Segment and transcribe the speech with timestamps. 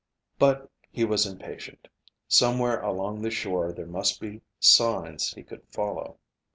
[0.39, 1.87] But he was impatient.
[2.27, 6.17] Somewhere along the shore there must be signs he could follow.